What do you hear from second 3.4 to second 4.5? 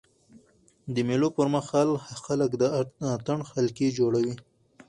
حلقې جوړوي.